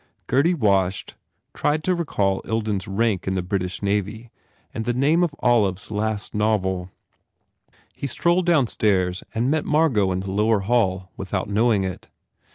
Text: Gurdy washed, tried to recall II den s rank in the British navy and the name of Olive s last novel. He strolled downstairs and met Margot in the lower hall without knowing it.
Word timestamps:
Gurdy 0.25 0.55
washed, 0.55 1.13
tried 1.53 1.83
to 1.83 1.93
recall 1.93 2.41
II 2.49 2.61
den 2.61 2.77
s 2.77 2.87
rank 2.87 3.27
in 3.27 3.35
the 3.35 3.43
British 3.43 3.83
navy 3.83 4.31
and 4.73 4.83
the 4.85 4.95
name 4.95 5.21
of 5.23 5.35
Olive 5.41 5.77
s 5.77 5.91
last 5.91 6.33
novel. 6.33 6.89
He 7.93 8.07
strolled 8.07 8.47
downstairs 8.47 9.23
and 9.35 9.51
met 9.51 9.63
Margot 9.63 10.11
in 10.11 10.21
the 10.21 10.31
lower 10.31 10.61
hall 10.61 11.11
without 11.17 11.49
knowing 11.49 11.83
it. 11.83 12.07